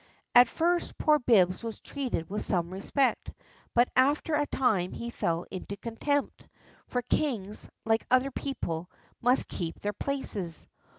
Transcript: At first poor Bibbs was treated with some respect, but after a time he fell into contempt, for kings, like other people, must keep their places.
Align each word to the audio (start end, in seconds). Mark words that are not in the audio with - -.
At 0.33 0.47
first 0.47 0.97
poor 0.97 1.19
Bibbs 1.19 1.63
was 1.63 1.79
treated 1.79 2.27
with 2.27 2.41
some 2.41 2.71
respect, 2.73 3.31
but 3.75 3.87
after 3.95 4.33
a 4.33 4.47
time 4.47 4.93
he 4.93 5.11
fell 5.11 5.45
into 5.51 5.77
contempt, 5.77 6.47
for 6.87 7.03
kings, 7.03 7.69
like 7.85 8.07
other 8.09 8.31
people, 8.31 8.89
must 9.21 9.47
keep 9.47 9.79
their 9.79 9.93
places. 9.93 10.67